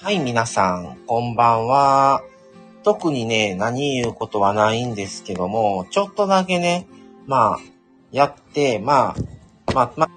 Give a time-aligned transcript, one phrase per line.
[0.00, 2.22] はい、皆さん、こんばんは。
[2.84, 6.86] 特にね、何言うことはないんですけども、ちょっとだけね、
[7.26, 7.58] まあ、
[8.12, 9.16] やって、ま
[9.66, 10.10] あ、まあ、まあ、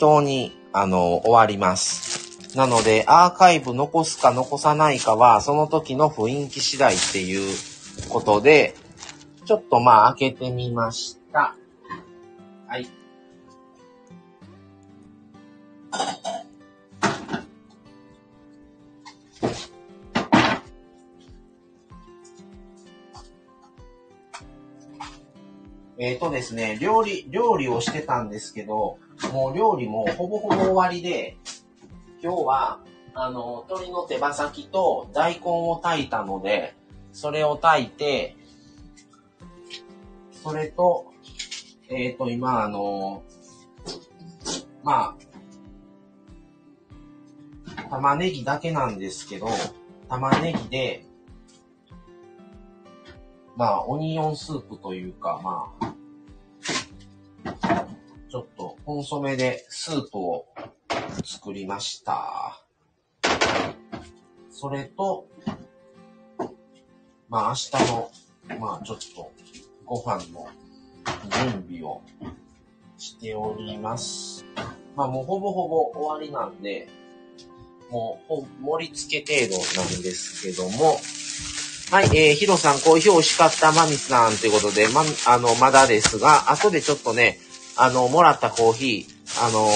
[0.00, 2.56] 当に、あの、終わります。
[2.56, 7.56] なので、アーカイブ残すか残さないかは、その時の雰囲気次第っていう
[8.08, 8.74] ことで、
[9.44, 11.54] ちょっとまあ、開けてみました。
[12.66, 12.88] はい。
[25.98, 28.98] えっ、ー、とですね、料理、料理をしてたんですけど、
[29.32, 31.36] もう料理もほぼほぼ終わりで、
[32.22, 32.80] 今日は、
[33.14, 36.76] あの、鶏の手羽先と大根を炊いたので、
[37.12, 38.36] それを炊いて、
[40.30, 41.12] それと、
[41.90, 43.24] えっ、ー、と、今、あの、
[44.84, 45.16] ま
[47.76, 49.48] あ、玉ねぎだけなんですけど、
[50.08, 51.07] 玉ねぎで、
[53.58, 55.92] まあ、オニオンスープというか、まあ、
[58.30, 60.46] ちょっとコンソメでスープを
[61.24, 62.62] 作りました。
[64.48, 65.26] それと、
[67.28, 68.12] まあ明日の、
[68.60, 69.32] まあちょっと
[69.84, 70.46] ご飯の
[71.42, 72.00] 準備を
[72.96, 74.44] しております。
[74.94, 76.88] まあもうほぼほぼ終わりなんで、
[77.90, 81.00] もう盛り付け程度なんですけども、
[81.90, 87.38] はい、えー、ヒロさん、コーヒー美味しかった、マミさんということで、ま、あの、まだですが、後でちょっとね、
[87.78, 89.66] あの、もらったコーヒー、あの、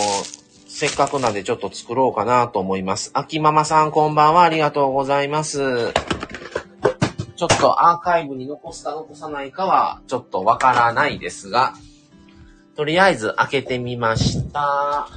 [0.68, 3.12] せっかくなんでちょっと作ろうかなと思います。
[3.14, 5.94] 秋ママさんこんばんは、ありがとうございます。
[7.34, 11.72] ちょっとアーカイブに残すか残さないかは、ちょっとわからないですが、
[12.76, 15.08] とりあえず開けてみました。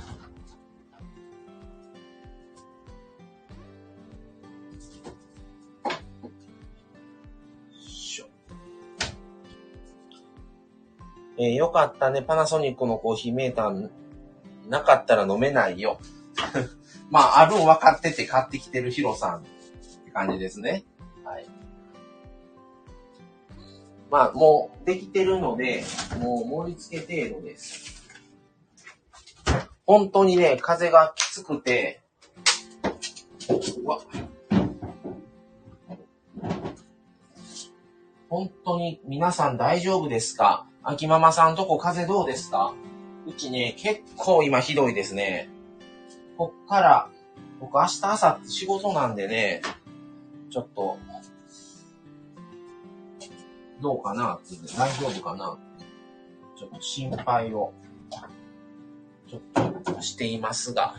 [11.38, 12.22] えー、よかったね。
[12.22, 13.90] パナソニックのコーヒーメーター
[14.69, 16.00] なかったら飲めないよ。
[17.09, 19.41] まあ、あるん分かってて買ってきてるヒロさんっ
[20.06, 20.84] て感じですね。
[21.23, 21.47] はい。
[24.09, 25.84] まあ、もうできてるので、
[26.19, 28.03] もう盛り付け程度です。
[29.85, 32.02] 本当にね、風がきつくて、
[33.84, 34.00] うわ
[38.29, 40.67] 本当に皆さん大丈夫ですか？
[40.88, 42.75] 秋ママさんとこ風どうですか？
[43.25, 45.50] うちね、結構今ひどいですね。
[46.38, 47.09] こっから、
[47.59, 49.63] 僕明日朝って仕事なんでね、
[50.51, 51.00] ちょっと、
[53.81, 55.57] どうかなって大丈夫かな
[56.56, 57.73] ちょっと心配を、
[59.28, 60.97] ちょっとしていますが。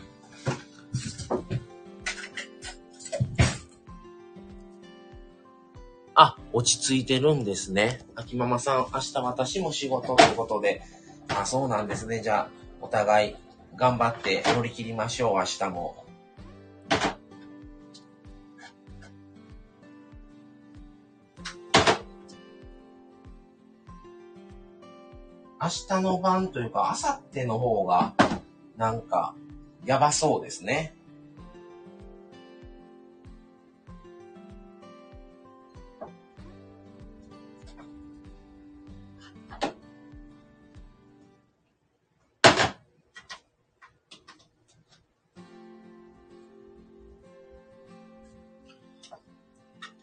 [6.19, 7.99] あ、落ち着いてるんですね。
[8.15, 10.81] 秋ママさん、明日私も仕事ということで。
[11.27, 12.21] あ、そうなんですね。
[12.21, 12.49] じゃあ、
[12.81, 13.35] お互い
[13.75, 16.05] 頑張って乗り切りましょう、明日も。
[25.61, 28.15] 明日の晩というか、明後日の方が、
[28.75, 29.35] なんか、
[29.85, 30.96] やばそうですね。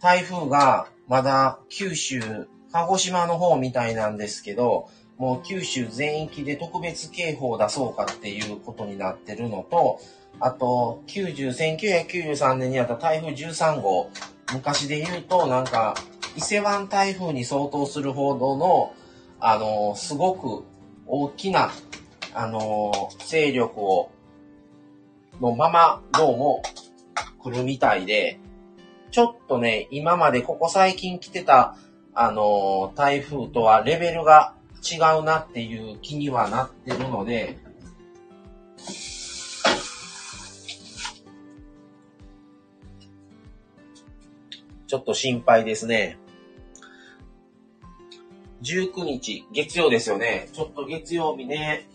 [0.05, 10.01] 台風がまだ九州、鹿児島の方みたいなんですけど、もう九州全域で特別警報を出そうかっていうことになってるのと、
[10.41, 11.55] あと、90、
[12.29, 14.11] 1993年にあった台風13号、
[14.53, 15.95] 昔で言うと、なんか、
[16.37, 18.93] 伊勢湾台風に相当するほどの、
[19.41, 20.65] あの、すごく
[21.07, 21.71] 大きな、
[22.35, 22.93] あの、
[23.27, 24.11] 勢力を、
[25.41, 26.63] のまま、どうも、
[27.43, 28.39] 来るみたいで、
[29.15, 31.77] ちょっとね、今までここ最近来てた、
[32.15, 37.57] あのー、台風とはレベルが違うなっていう気にはなってるので、
[44.89, 46.19] ちょっと心配ですね。
[48.65, 50.49] 19日、月曜ですよね。
[50.53, 51.89] ちょっと月曜日ね、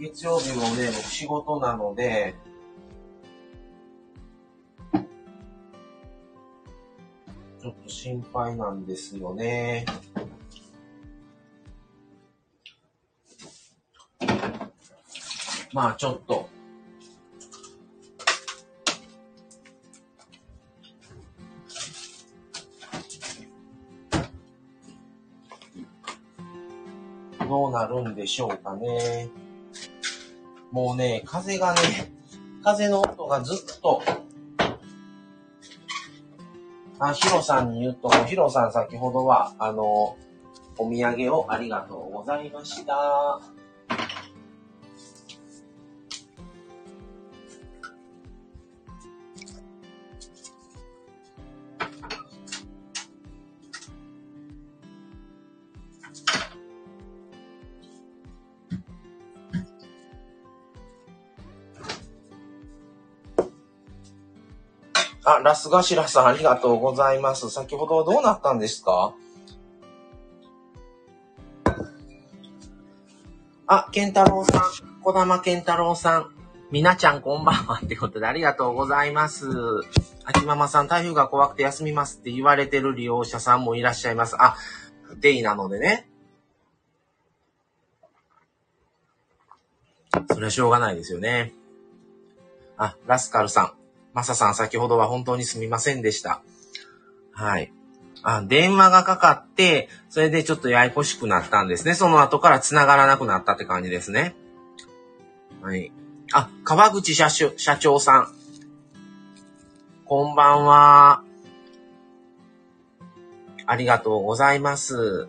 [0.00, 2.34] 月曜日もね、僕仕事なので、
[7.60, 9.84] ちょっと心配なんですよね。
[15.74, 16.48] まあちょっと。
[27.46, 29.28] どうなるんでしょうかね。
[30.70, 31.80] もうね、風がね、
[32.64, 34.02] 風の音がずっと
[37.00, 40.16] あ、ヒロさんに言うと、ヒロさん先ほどは、あの、
[40.78, 43.40] お土産をありがとうございました。
[65.40, 67.48] あ、ラスガシラさんありがとうございます。
[67.50, 69.14] 先ほどどうなったんですか？
[73.66, 74.62] あ、ケンタロウさん、
[75.02, 76.30] 小玉ケンタロウさん、
[76.70, 79.48] みなちゃんこんばんはってことでありがとうございます。
[80.24, 84.36] 秋ママさん、台風が怖くて休みますって言われてる利用者さんもいらっしゃいます。
[84.38, 84.56] あ、
[85.20, 86.08] デイなのでね。
[90.32, 91.52] それはしょうがないですよね。
[92.76, 93.79] あ、ラスカルさん。
[94.12, 96.42] マサさん、先ほどは本当にすみませんでした。
[97.32, 97.72] はい。
[98.22, 101.94] あ、電話がかかって、それでちょっとややこしくなったんですね。
[101.94, 104.34] その後から繋がらなくなったって感じですね。
[105.62, 105.92] はい。
[106.32, 108.28] あ、川口社長社長さん。
[110.04, 111.22] こんばんは。
[113.66, 115.28] ありがとうございます。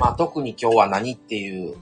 [0.00, 1.76] まあ特に今日は何っていう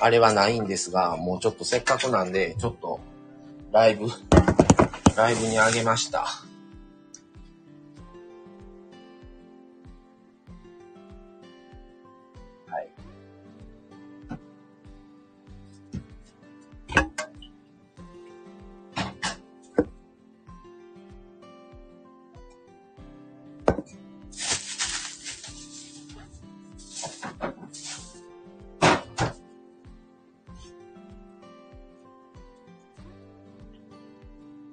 [0.00, 3.00] あれはないんですが、もうちょっとせっかくなんで、ちょっと、
[3.72, 4.06] ライブ、
[5.16, 6.47] ライブにあげました。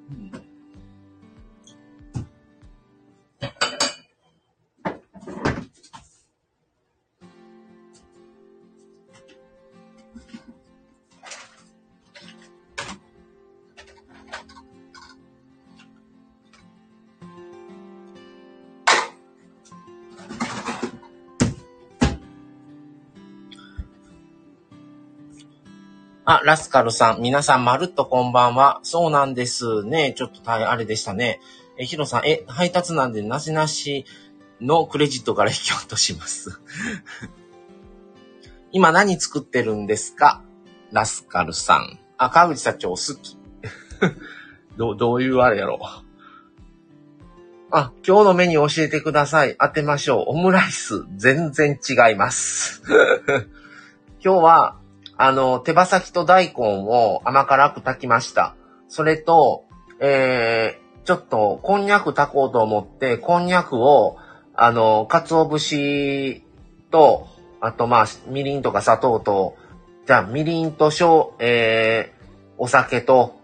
[0.10, 0.44] Hmm.
[26.27, 28.80] あ、ラスカルさん、皆さんまるっとこんばんは。
[28.81, 30.16] そうなんですね。
[30.18, 31.39] ちょっと大あれでしたね。
[31.77, 34.06] え、ヒロさん、え、配達なんでなしなし
[34.60, 36.60] のクレジットから引き落とします。
[38.74, 40.42] 今何作ってるんですか？
[40.92, 42.00] ラスカルさん。
[42.18, 43.38] あ、川口社長好き。
[44.78, 45.80] ど、どういうあれやろう。
[47.69, 49.57] あ、今日のメニュー教えてください。
[49.60, 50.25] 当てましょう。
[50.30, 52.81] オムライス、全然違います。
[54.25, 54.80] 今日は、
[55.18, 58.56] あの、手羽先と大根を甘辛く炊きました。
[58.88, 59.66] それと、
[60.00, 64.18] えー、ちょっと、こんにゃく炊こうと思って、こんにゃくを、
[64.56, 66.44] あの、鰹節
[66.92, 67.28] と、
[67.62, 69.56] あとまあ、みりんとか砂糖と、
[70.06, 72.26] じゃあ、みりんとしょう、えー、
[72.58, 73.40] お酒と、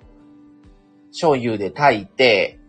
[1.12, 2.60] 醤油で炊いて、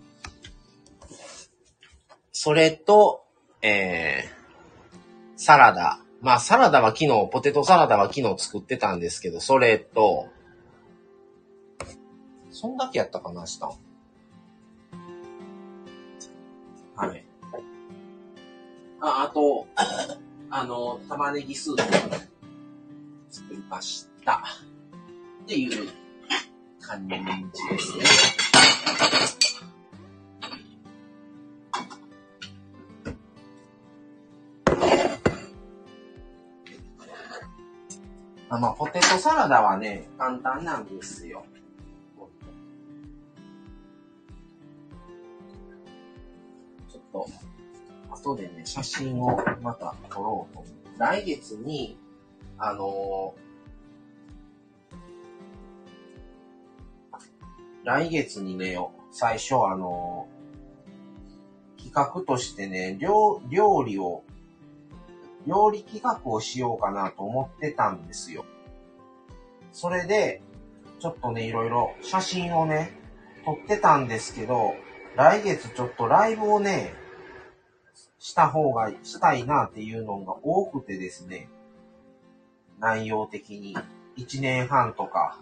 [2.33, 3.25] それと、
[3.63, 4.99] えー、
[5.37, 6.02] サラダ。
[6.23, 10.29] まあ、サラダは昨日、ポテトサラダは昨日作ってたんですけど、それと、
[12.51, 13.75] そんだけやったかな、したは
[17.13, 17.25] い。
[19.01, 19.67] あ、あと、
[20.49, 21.83] あの、玉ねぎスープ
[23.29, 24.45] 作りました。
[25.43, 25.71] っていう
[26.81, 27.19] 感じで
[27.81, 28.05] すね。
[38.55, 41.47] あまあ、ポテトサラダはね、簡単なんですよ。
[46.87, 47.27] ちょっと、
[48.11, 50.65] 後でね、写真をまた撮ろうと。
[50.99, 51.97] 来月に、
[52.59, 57.17] あのー、
[57.85, 58.77] 来月にね、
[59.13, 64.25] 最初あのー、企画としてね、料料理を
[65.47, 68.45] 料理企画をしようかなと思ってたんですよ。
[69.73, 70.43] それで、
[71.01, 72.93] ちょっとね、いろいろ写真をね、
[73.45, 74.75] 撮ってたんですけど、
[75.17, 76.95] 来月ちょっとライブをね、
[78.19, 81.49] した方が、したいなっていうのが多くてですね、
[82.79, 83.77] 内容的に。
[84.17, 85.39] 1年半とか、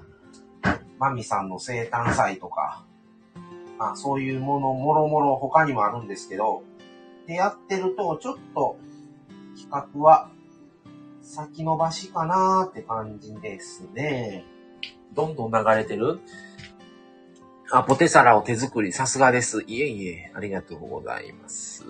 [0.99, 2.85] マミさんの生誕祭とか、
[3.79, 6.63] まあそういうもの、もろもろ他にもあるんですけど、
[7.25, 8.77] ってやってると、ちょっと
[9.71, 10.29] 企画は
[11.23, 14.45] 先延ばしかなーって感じですね。
[15.15, 16.19] どんどん流れてる？
[17.71, 19.63] あ、ポテサラを手作り、さすがです。
[19.69, 21.85] いえいえ、ありがとうございます。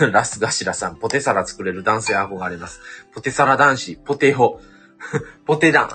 [0.10, 2.80] ラスガシラさん、ポテサラ作れる男性憧れます。
[3.12, 4.60] ポテサラ男子、ポテホ、
[5.44, 5.88] ポテダン。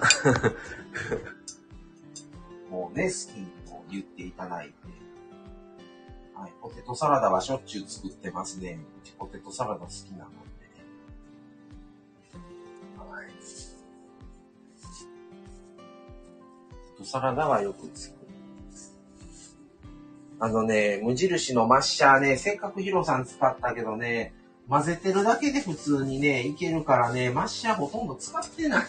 [2.69, 3.47] もうね、好きに
[3.89, 4.98] 言っていただいて。
[6.61, 8.79] ポテトサラダはしょっちゅう作ってますね。
[9.03, 10.39] うちポテトサラダ好きなので。
[12.97, 13.27] はい。
[16.69, 18.19] ポテトサラダはよく作る。
[20.41, 24.33] あのね、無印のマッシャーね、せっかくヒロさん使ったけどね、
[24.69, 28.85] 混ぜてるだけで普通にね、いけるからね、マッシャーほとんど使ってない。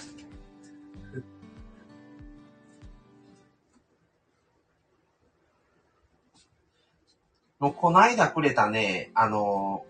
[7.61, 9.85] もうこないだくれたね、あの、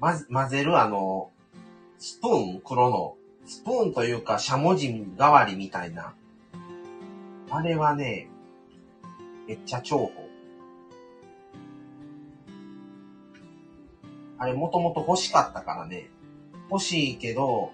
[0.00, 1.30] ま、混ぜるあの、
[1.98, 6.14] スプーン黒の、スプーンというか、しゃもじ代わりみたいな。
[7.50, 8.28] あれはね、
[9.46, 10.26] めっちゃ重宝。
[14.38, 16.08] あれもともと欲しかったからね。
[16.70, 17.72] 欲しいけど、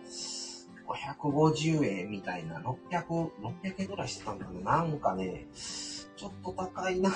[0.88, 7.11] 550円みたいな、600、600円ぐらいしてたんだけど、なんかね、ちょっと高いな、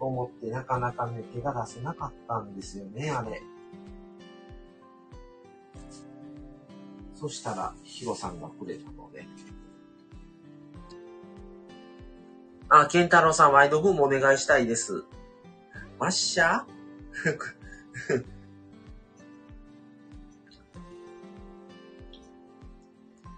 [0.00, 3.42] と思ってなかなかね、手が出せなかったんですよね、あれ。
[7.14, 9.26] そしたら、ヒロさんがくれたので。
[12.70, 15.04] あ、ケンタロウさん、ワイドブームお願いしたいです。
[15.98, 18.24] マッシャー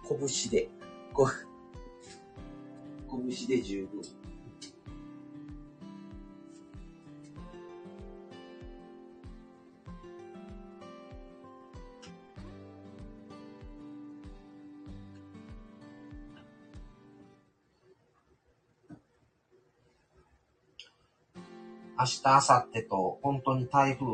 [0.09, 0.69] 拳で、
[1.12, 1.28] こ
[3.11, 4.22] 拳で十分。
[22.03, 24.07] 明日、明後日と、本当に台風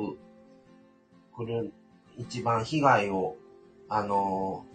[1.33, 1.73] 来る、
[2.19, 3.37] 一番被害を、
[3.89, 4.67] あの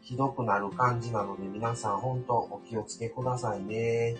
[0.00, 4.16] ひどくなる感じなので、皆さん本当お気をつけくださいね。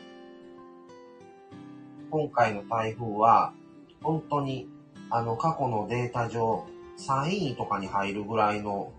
[2.12, 3.52] 今回の台風は、
[4.00, 4.68] 本当に、
[5.10, 6.66] あの、過去のデータ上、
[6.98, 8.92] 3位とかに入るぐらいの、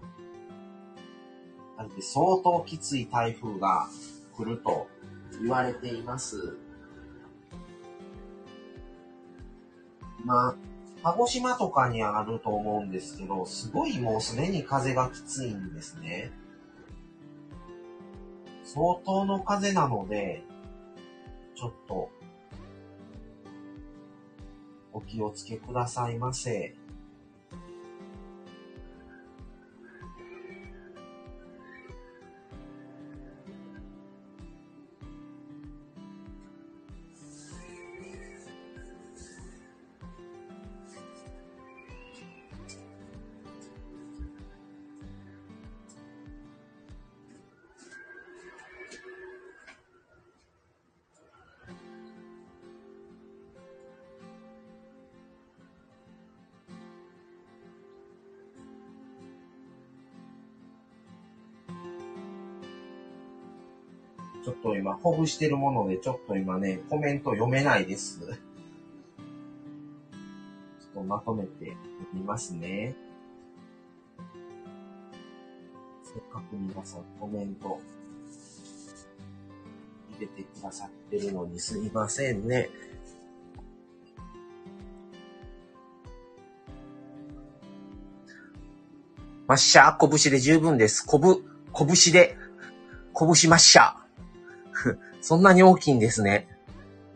[2.02, 3.88] 相当きつい台風が
[4.36, 4.88] 来ると
[5.42, 6.58] 言われています。
[10.29, 10.55] まあ、
[11.01, 16.31] 鹿児島とかにあると思うんですけど、すごいもうすでに風がきついんですね。
[18.63, 20.43] 相当の風なので、
[21.55, 22.12] ちょっと、
[24.93, 26.75] お気をつけくださいませ。
[64.43, 68.19] ちょっと今、ほぐしてるもので、ちょっと今ね、コメント読めないです。
[68.22, 68.34] ちょ
[70.91, 71.75] っとまとめて
[72.13, 72.96] みますね。
[76.03, 77.79] せっかく皆さんコメント
[80.17, 82.69] 入れてくださってるのにすいませんね。
[89.48, 91.01] マッシャー、拳で十分です。
[91.03, 91.43] こぶ、
[91.74, 92.38] 拳で、
[93.17, 93.99] 拳マッシャー。
[95.22, 96.48] そんなに大きいんですね。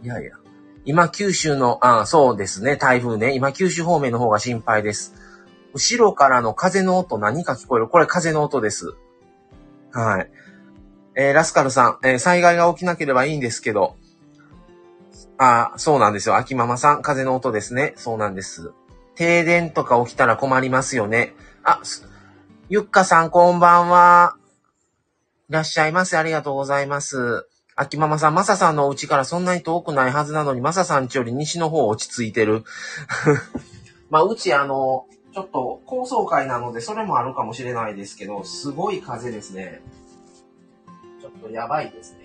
[0.04, 0.34] いやいや。
[0.86, 3.34] 今九州の、あそうですね、台風ね。
[3.34, 5.16] 今九州方面の方が心配です。
[5.74, 7.88] 後ろからの風の音何か聞こえる？
[7.88, 8.94] これ風の音です。
[9.92, 10.30] はい。
[11.16, 13.96] えー、ラスカルさん、えー、災害が起きなければいいんですけど。
[15.38, 16.36] あそうなんですよ。
[16.36, 17.94] 秋ママさん、風の音ですね。
[17.96, 18.72] そうなんです。
[19.16, 21.34] 停電とか起きたら困りますよね。
[21.64, 21.82] あ、
[22.70, 24.36] ゆっかさんこんばんは。
[25.50, 26.18] いらっしゃいませ。
[26.18, 27.48] ありがとうございます。
[27.76, 32.64] 秋ママさん、マサさんのお家からそんなに遠くないはずなのに、マサさんちより西の方落ち着いてる。
[34.12, 39.82] まあ、うちあの、ちょっと高層階なので、それもあるかもしれないですけど、すごい風ですね。
[41.20, 42.23] ちょっとやばいですね、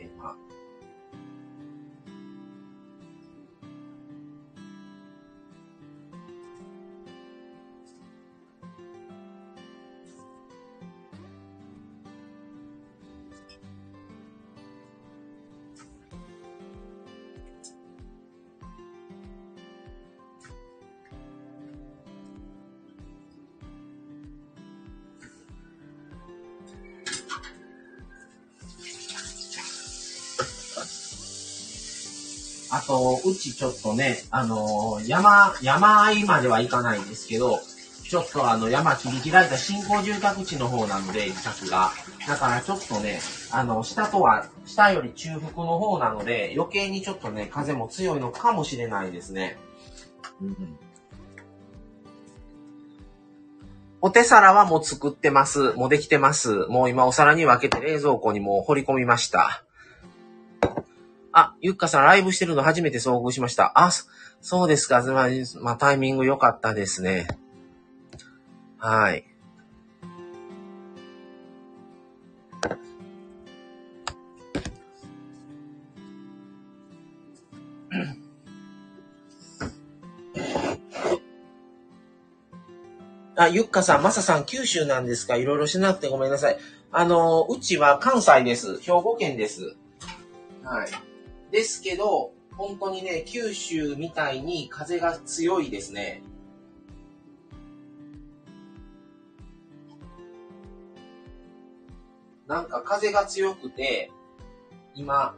[32.70, 37.60] あと、うちちょっとね、あのー山、山あいまではいかないんですけど、
[38.08, 41.92] ちょっとあの、山切り開いた新興住宅地の方なので、自宅が。
[42.26, 43.20] だからちょっとね、
[43.50, 49.58] あの、下とは、下より中腹の方なので、余計にちょっとね、風も強いのかもしれないですね。
[50.42, 50.78] うん
[54.00, 55.72] お手皿はもう作ってます。
[55.72, 56.66] もうできてます。
[56.68, 59.64] もう今お皿に分けて冷蔵庫にもう掘り込みました。
[61.32, 63.72] あ、ゆっかさんライブしてるの初めて遭遇しました。
[63.74, 63.90] あ、
[64.40, 65.02] そうですか。
[65.02, 65.28] まあ、
[65.60, 67.28] まあ、タイミング良かったですね。
[68.78, 69.24] はい。
[83.36, 85.36] あ、ゆっかさん、まささん、九州なんですか？
[85.36, 86.58] いろいろしなくてごめんなさい。
[86.90, 88.80] あの、うちは関西です。
[88.80, 89.76] 兵庫県です。
[90.64, 90.88] はい。
[91.50, 96.22] ですけど、本当にね、九州みたいに風が強いですね。
[102.48, 104.10] なんか風が強くて、
[104.94, 105.36] 今、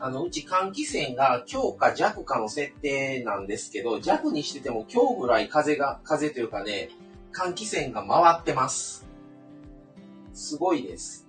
[0.00, 6.90] あの、うち換気扇が強か弱かの設定なんですけど、弱にしてても強ぐらい風が、風というかね、
[7.32, 9.06] 換気扇が回ってます。
[10.32, 11.27] すごいです。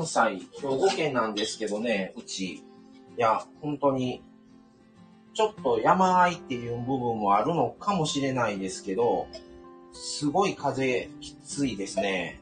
[0.00, 2.54] 関西、兵庫県なんですけどね、うち。
[2.54, 2.62] い
[3.16, 4.22] や、本当に、
[5.34, 9.26] ちょっと山あいっていう部分もあるのかもしれないですけど、
[9.92, 12.40] すごい風きついですね。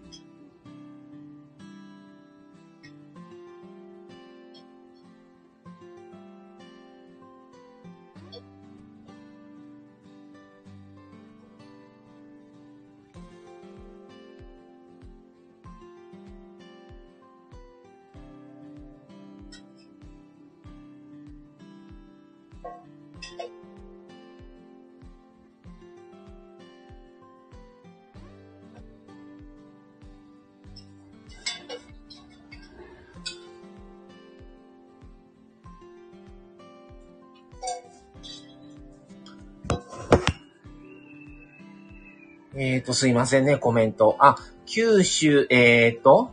[42.88, 44.16] と、すいませんね、コメント。
[44.18, 46.31] あ、九州、えーと、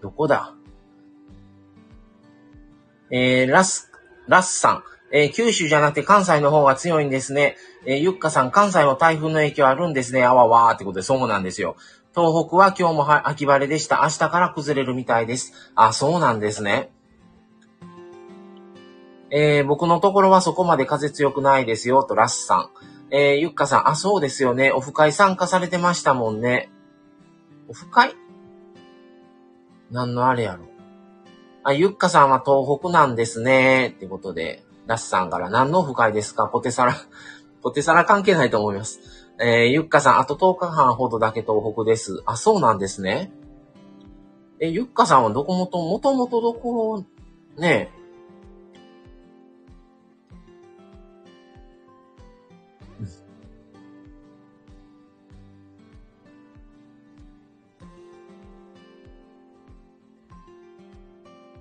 [0.00, 0.54] どこだ？
[3.10, 3.92] えー、ラス、
[4.26, 4.82] ラスさん。
[5.14, 7.56] えー九州じゃなくて関西の方が強いんですね。
[7.84, 10.24] えーゆっかさん、関西は台風の影響あるんですね。
[10.24, 11.76] あわわーってことで、そうなんですよ。
[12.16, 14.00] 東北は今日も秋晴れでした。
[14.02, 15.52] 明日から崩れるみたいです。
[15.74, 16.90] あ、そうなんですね。
[19.30, 22.70] えー僕のところはそこまで風強くないですよ、とラスさん。
[23.14, 24.72] えーゆっかさん、あ、そうですよね。
[24.72, 26.70] オフ会参加されてましたもんね。
[27.68, 28.14] オフ会？
[29.90, 30.64] 何のあれやろ。
[31.62, 33.88] あ、ゆっかさんは東北なんですね。
[33.96, 36.48] ってことで、ラスさんから何のオフ会ですか？
[36.48, 36.96] ポテサラ。
[37.62, 39.00] ポテサラ関係ないと思います。
[39.38, 42.22] えーゆっかさん、あと10日間ほどだけ東北です。
[42.24, 43.30] あ、そうなんですね。
[44.58, 47.04] え、ゆっかさんはどこもと、もともとどこ、
[47.58, 48.01] ねえ、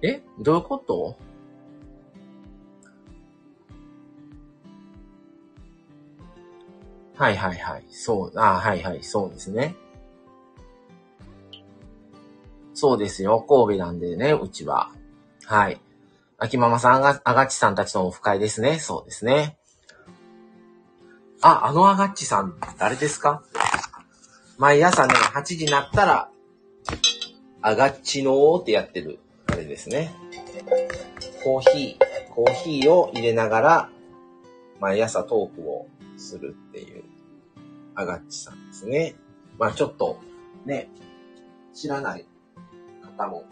[0.03, 0.21] え？
[0.39, 1.17] どういうこと？
[7.15, 7.85] はいはいはい。
[7.89, 9.75] そう、あはいはい、そうですね。
[12.73, 13.45] そうですよ。
[13.47, 14.91] 神戸なんでね、うちは。
[15.45, 15.79] はい。
[16.39, 18.79] 秋ママさんが、あがっちさんたちとも深いですね。
[18.79, 19.59] そうですね。
[21.41, 23.43] あ、あのあがっちさん、誰ですか？
[24.57, 26.29] 毎朝ね、8時になったら、
[27.61, 29.19] あがっちのーってやってる、
[29.71, 30.13] ですね。
[31.43, 33.89] コーヒー、コーヒーを入れながら、
[34.81, 37.03] 毎朝トークをするっていう、
[37.95, 39.15] あがっちさんですね。
[39.57, 40.19] まあちょっと、
[40.65, 40.89] ね、
[41.73, 42.27] 知らない
[43.17, 43.45] 方も。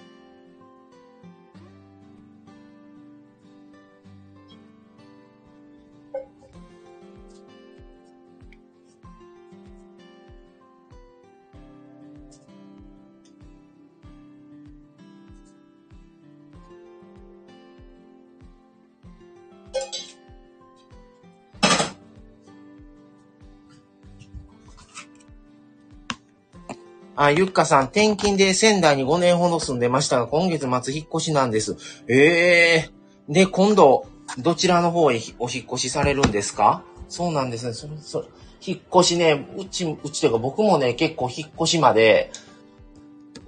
[27.22, 31.76] あ、ゆっかさん、転勤で仙台に5年ほど住んでましたが、今月末引っ越しなんです。
[32.08, 34.06] ええー、で、今度、
[34.38, 36.82] どちらの方へお引っ越しされるんですか？
[37.10, 37.74] そうなんですね。
[37.74, 38.28] それ、それ、
[38.66, 42.32] 引っ越しね、うち、うちというか僕もね、結構引っ越しまで、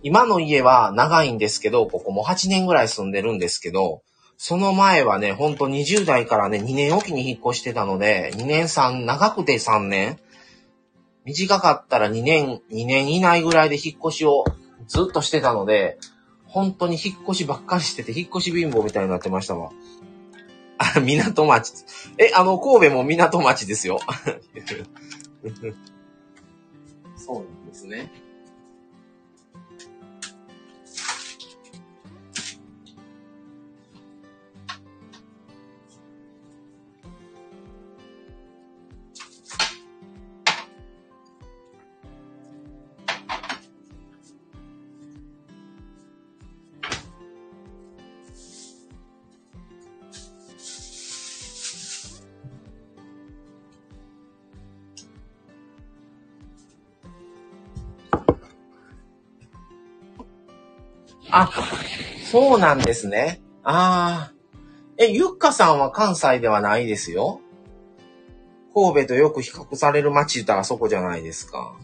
[0.04, 4.02] 今の家は長いんですけど、ここも8年ぐらい住んでるんですけど、
[4.38, 10.18] その前はね、ほんと20代からね、2年おきに引っ越してたので、2年3、長くて3年
[11.26, 14.46] 短かったら2年、2年以内ぐらいで引っ越しを
[14.88, 16.00] ずっとしてたので、
[16.46, 19.72] 本当に引っ越しばっかりしてて、引っ越し貧乏みたいになってましたわ。
[20.78, 21.86] あ、港町。
[22.18, 24.00] え、あの、神戸も港町ですよ。
[27.16, 28.12] そうなんですね。
[61.32, 61.50] あ、
[62.30, 63.42] そうなんですね。
[63.64, 64.34] ああ。
[64.98, 67.42] え、ゆっかさんは関西ではないですよ。
[68.74, 71.76] 神戸とよく比較される街言ったらそこじゃないですか。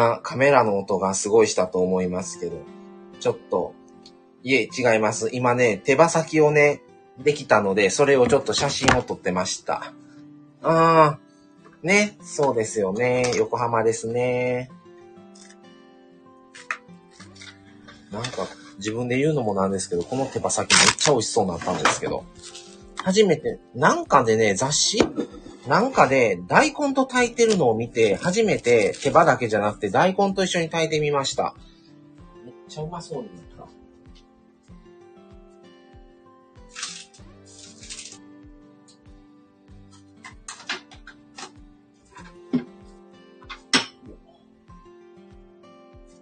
[0.00, 2.56] 今、カメラの音がすごいしたと思いますけど、
[3.20, 3.74] ちょっと、
[4.42, 5.28] いえ、違います。
[5.30, 6.80] 今ね、手羽先をね、
[7.18, 9.92] できたので、それをちょっと写真を撮ってました。
[10.62, 13.30] あー、ね、そうですよね。
[13.36, 14.70] 横浜ですね。
[18.10, 22.24] なんか、自分で言うのもなんですけど、この手羽先めっちゃ美味しそうになったんですけど。
[23.02, 25.02] 初めて、なんかでね、雑誌？
[25.66, 31.54] なんかで大根と炊いてるのを見て、初めて手羽だけじゃなくて大根と一緒に炊いてみました。
[32.44, 33.62] めっちゃうまそうになった。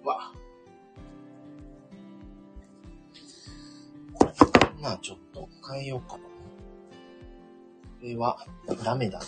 [0.04, 0.32] わ。
[4.80, 6.27] まあちょっと変えようかな。
[8.08, 8.38] これは
[8.82, 9.24] ダメだな。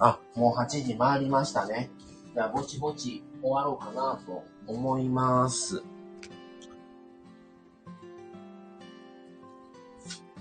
[0.00, 1.88] あ、もう8時回りましたね。
[2.34, 5.84] じゃあ、ぼちぼち終わろうかなと思います。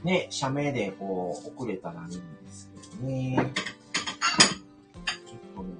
[0.03, 3.53] ね、社名でこう、遅れたらいいんですけどね。
[5.23, 5.73] ちょっとね、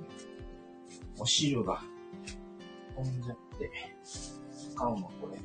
[1.17, 1.82] お汁が
[2.95, 3.71] 飛んじゃって、
[4.04, 5.39] 使うのこれ。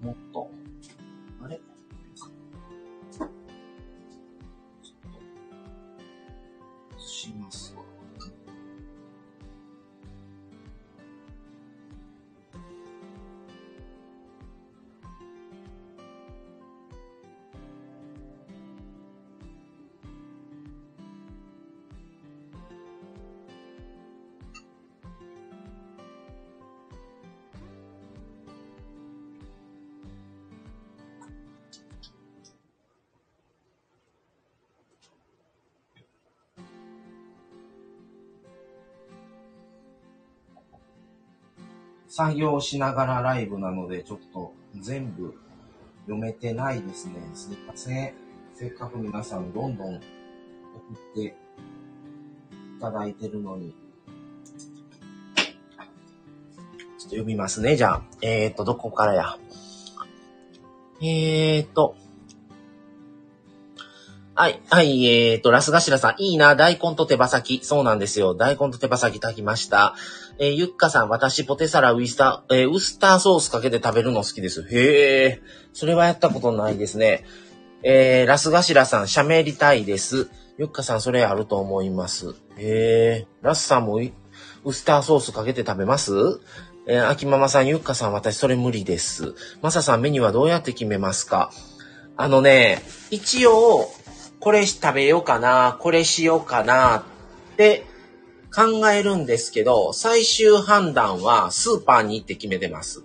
[0.00, 0.50] もっと、
[42.14, 45.34] 作業しながらライブなので、ちょっと全部
[46.02, 47.14] 読めてないですね。
[47.32, 48.12] すいません。
[48.52, 50.02] せっかく皆さんどんどん送っ
[51.14, 51.32] てい
[52.82, 53.74] ただいてるのに。
[55.40, 58.02] ちょっと読みますね、じゃあ。
[58.20, 59.38] えーと、どこからや？
[61.00, 61.96] えーと、
[64.34, 67.60] はい、はい、えーと、ラスガシラさん、いいな、大根と手羽先。
[67.62, 68.34] そうなんですよ。
[68.34, 69.94] 大根と手羽先炊きました。
[70.38, 74.66] えー、ゆっかさん、私、ポテサラウイスター、えー、ウスターソースかけて食べるの好きです。
[74.70, 75.42] へえ、
[75.72, 77.24] それはやったことないですね。
[77.82, 80.30] えー、ラスガシラさん、しゃべりたいです。
[80.58, 82.34] ゆっかさん、それあると思います。
[82.56, 84.00] へえ、ラスさんも
[84.64, 86.12] ウスターソースかけて食べます？
[86.86, 89.34] えー、秋ママさん、ゆっかさん、私それ無理です。
[89.60, 91.52] まささん、メニューはどうやって決めますか？
[92.16, 93.90] あのね、一応、
[94.40, 97.02] これ食べようかな、これしようかなっ
[97.56, 97.86] て
[98.54, 103.02] 考えるんですけど、最終判断はスーパーに行って決めてます。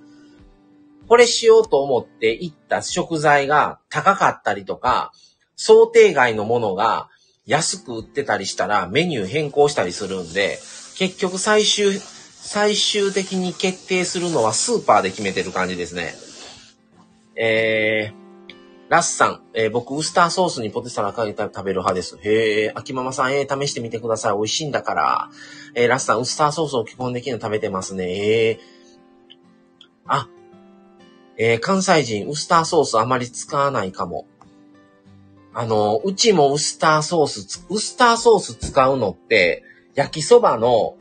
[1.07, 5.13] これしようと思って行った食材が高かったりとか、
[5.55, 7.09] 想定外のものが
[7.45, 10.59] 安く売ってたりしたらメニュー変更したりするんで、
[10.97, 16.13] 結局最終、最終的に決定するのはスーパーで決めてる感じですね。
[17.37, 18.26] えー、
[18.89, 22.17] ラスさん、えー、僕、ウスターソースにポテサラかけて食べる派です。
[22.21, 24.33] へえ、秋ママさん、えー、試してみてください。
[24.33, 25.29] 美味しいんだから。
[25.75, 28.49] えー、ラスさん、ウスターソースを基本的に食べてますね。
[28.49, 28.57] えー、
[30.05, 30.29] あ、
[31.37, 34.25] えー、関西人、ウスターソースあまり使わないかも。
[35.53, 39.63] あの、うちもウスターソース、ウスターソース使うのって、
[39.95, 40.95] 焼きそばの、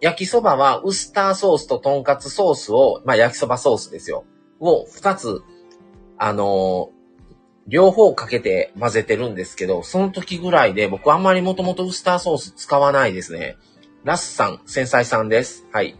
[0.00, 4.24] 焼きそばはウスターソースととんかつソースを、まあ焼きそばソースですよ。
[4.60, 5.42] を二つ
[6.24, 6.90] あの、
[7.66, 13.58] 両方かけて混ぜてるんですけど、その時ぐらいで僕あんまりもともとウスターソース使わないですね。
[14.04, 15.66] ラスさん、繊細さんです。
[15.70, 15.98] はい。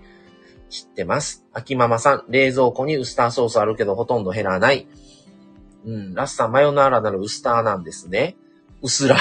[0.71, 1.45] 知ってます？
[1.53, 4.87] 秋ママさん、冷蔵庫にウスターソースあるけどほとんど減らない。
[5.85, 8.39] うん、ラスさん、マヨナーラなるウスターなんですね。
[8.81, 9.19] うすら。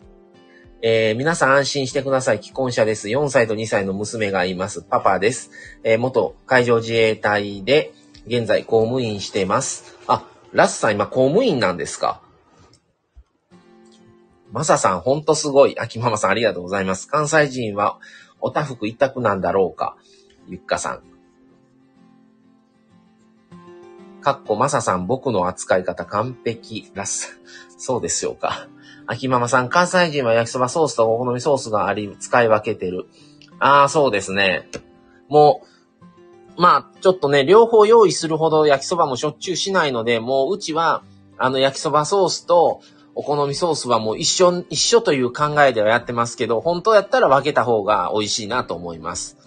[0.80, 2.42] えー、皆さん安心してください。
[2.42, 3.08] 既婚者です。
[3.08, 4.80] 4歳と2歳の娘がいます。
[4.80, 5.50] パパです。
[5.84, 7.92] えー、元海上自衛隊で、
[8.26, 9.98] 現在公務員しています。
[10.06, 12.20] あ、ラスさん今公務員なんですか？
[14.52, 15.78] マサさんほんとすごい。
[15.78, 17.08] 秋ママさんありがとうございます。
[17.08, 17.98] 関西人は
[18.40, 19.96] おたふく一択なんだろうか？
[20.46, 21.02] ゆっかさん。
[24.20, 26.90] かっこマサさん僕の扱い方完璧。
[26.94, 27.40] ラス。
[27.78, 28.68] そうですよか？
[29.06, 33.06] 秋ママさん、関西人は焼きそばソースとお好みソースがあり、使い分けてる。
[33.58, 34.68] ああ、そうですね。
[35.28, 35.66] もう、
[36.56, 41.02] まあ、ちょっとね、両方用意するほど焼きそばもしょっちゅうしないので、もううちは、
[41.38, 42.82] あの焼きそばソースと
[43.14, 49.38] お好みソースはもう一緒、一緒という考えではやってますけど、本当やったら分けた方が美味しいなと思います。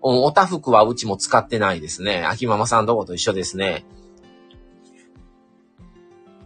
[0.00, 2.24] おたふくはうちも使ってないですね。
[2.24, 3.84] 秋ママさんどこと一緒ですね。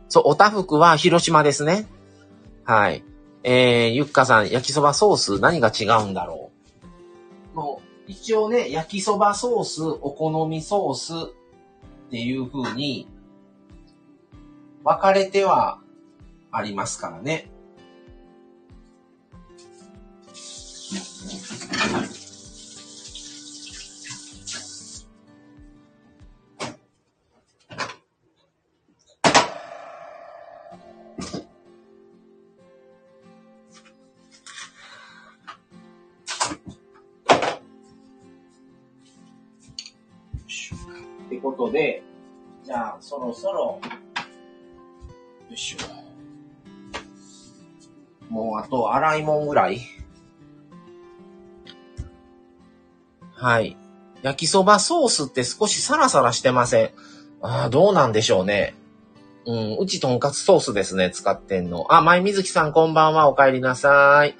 [0.08, 1.86] そう、おたふくは広島ですね。
[2.64, 3.04] はい。
[3.44, 6.53] えー、ゆっかさん、焼きそばソース何が違うんだろう？
[8.06, 13.08] 一応ね、焼きそばソース、お好みソースっていう風に
[14.84, 15.80] 分かれては
[16.52, 17.50] ありますからね。
[43.34, 43.80] ろそろ、よ
[45.50, 45.78] いしょ。
[48.32, 49.80] もうあと洗い物ぐらい。
[53.34, 53.76] はい。
[54.22, 56.90] 焼きそばソースって少しサラサラしてません？
[57.42, 58.74] ああ、どうなんでしょうね。
[59.46, 61.92] うん、うちとんかつソースですね、使ってんの。
[61.92, 64.36] あ、まいみずきさんこんばんは、お帰りなさい。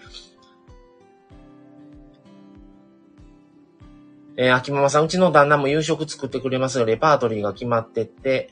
[4.36, 6.86] えー、秋ママさん、うちの旦那も夕食作ってくれますよ。
[6.86, 8.50] レパートリーが決まってって、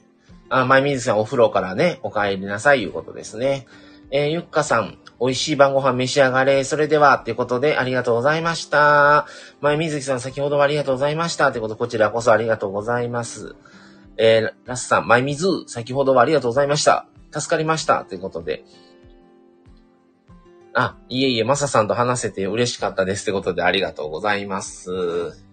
[0.53, 3.67] あ、まみずさんお風呂からね、お帰りなさい、いうことですね。
[4.11, 6.63] えー、ゆっかさん、美味しい晩ご飯召し上がれ。
[6.65, 9.27] それでは、ということで、ありがとうございました。
[9.63, 11.53] まみずきさん、先ほどはありがとうございました。
[11.53, 13.57] ということ、こちらこそありがとうございます。
[14.19, 17.07] えー、ラスさん、まみず、先ほどはありがとうございました。
[17.33, 18.05] 助かりました。
[18.05, 18.63] ということで。
[20.75, 23.25] あ、いえいえ、まささんと話せて嬉しかったです。
[23.25, 25.52] ということで、ありがとうございます。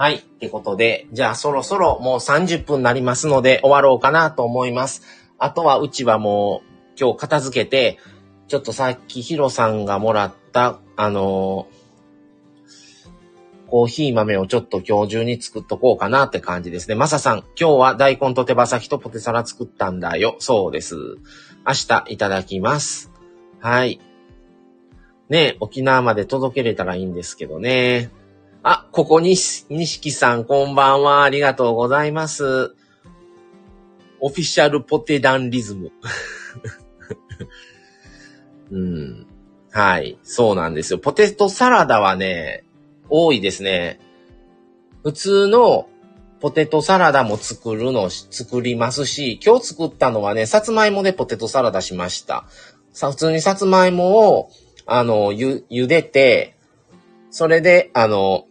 [0.00, 0.14] はい。
[0.18, 5.02] ってことで、じゃあそろそろもう30分になりますので終わろうかなと思います。
[5.38, 7.98] あとはうちはもう今日片付けて、
[8.46, 16.94] ちょっとさっきヒロさんがもらった、あのー、コーヒー豆をちょっと今日中に作っとこうかなって感じですね。
[16.94, 20.36] マサさん、今日は大根と手羽先とポテサラ作ったんだよ。
[20.38, 20.94] そうです。
[21.66, 23.10] 明日いただきます。
[23.58, 24.00] はい。
[25.28, 28.12] ね沖縄まで届けれたらいいんですけどね。
[28.62, 29.36] あ、ここに、
[29.70, 31.22] 錦さん、こんばんは。
[31.22, 32.74] ありがとうございます。
[34.20, 35.92] オフィシャルポテダンリズム。
[38.72, 39.26] うん。
[39.70, 40.18] はい。
[40.24, 40.98] そうなんですよ。
[40.98, 42.64] ポテトサラダはね、
[43.08, 44.00] 多いですね。
[45.04, 45.88] 普通の
[46.40, 52.46] ポテトサラダも作るの、作りますし、今日作ったのはね、さつまいもでポテトサラダしました。
[52.92, 54.50] さ、普通にさつまいもを、
[54.84, 56.57] あの、ゆ、茹でて、
[57.30, 58.46] それで、あの、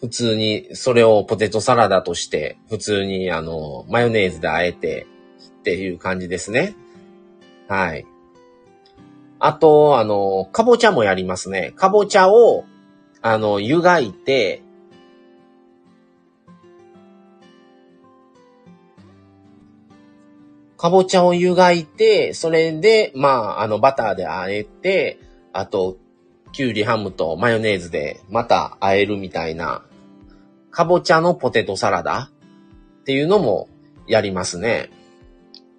[0.00, 5.06] 普通に、それをポテトサラダとして、普通に、あの、マヨネーズで和えて、
[5.60, 6.74] っていう感じですね。
[7.68, 8.04] はい。
[9.38, 11.72] あと、あの、かぼちゃもやりますね。
[11.76, 12.64] かぼちゃを、
[13.22, 14.62] あの、湯がいて、
[20.84, 25.18] かぼちゃを湯がいて、それで、まあ、あの、バターで和えて、
[25.54, 25.96] あと、
[26.52, 29.82] きゅうりハムとマヨネーズでまた和えるみたいな、
[30.70, 32.28] かぼちゃのポテトサラダ
[33.00, 33.66] っていうのも
[34.06, 34.90] やりますね。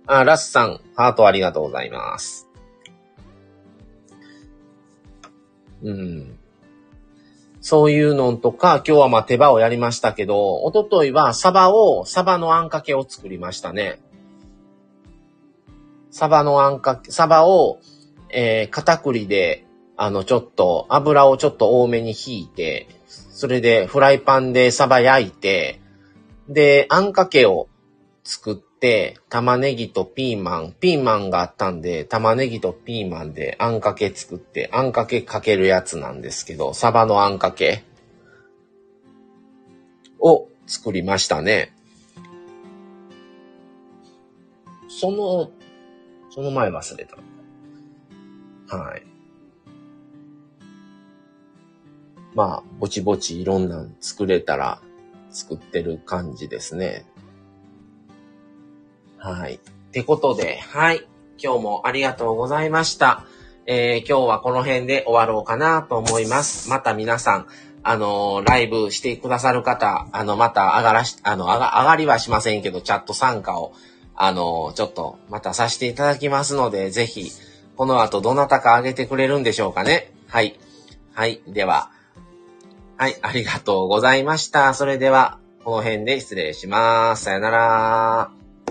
[0.08, 2.50] あ、ラスさん、ハートありがとうございます。
[5.84, 6.40] うん。
[7.62, 14.00] そういうのとか、今日はまあ手羽をやりましたけど、おとといはサバを、サバのあんかけを作りましたね。
[16.16, 17.82] サバのあんかけ、サバを、
[18.30, 19.66] えー、片栗で、
[19.98, 25.82] あの、ちょっと、油をちょっと多めに引いて、それでフライパンでサバ焼いて、
[26.48, 27.68] で、あんかけを
[28.24, 37.84] 作って、玉ねぎとピーマン、ピーマンがあったんで、玉ねぎとピーマンであんかけ作って、あんかけかけるやつなんですけど、サバのあんかけ
[40.22, 41.76] を作りましたね。
[44.88, 45.52] その、
[46.36, 47.16] その前忘れた。
[48.76, 49.04] はい。
[52.34, 54.82] まあ、ぼちぼちいろんなん作れたら
[55.30, 57.06] 作ってる感じですね。
[59.18, 59.56] はい。
[59.56, 59.60] っ
[59.92, 61.08] てことで、はい。
[61.42, 63.24] 今日もありがとうございました。
[63.66, 66.70] えー、今日はこの辺で終わろうかなと思います。
[66.70, 67.48] また皆さん、
[67.82, 73.72] あのー、ライブしてくださる方、あの、また上がらし、あの、上が、上がりはしませんけど、チャット参加を、
[74.16, 77.32] あの、ちょっと、またさせていただきますので、ぜひ、
[77.76, 80.12] この後どなたかあげてくれるんでしょうかね。
[80.28, 80.58] はい。
[81.14, 81.42] はい。
[81.48, 81.90] では、
[82.98, 84.74] はい、ありがとうございました。
[84.74, 87.26] それでは、この辺で失礼します。
[87.26, 88.45] さよなら。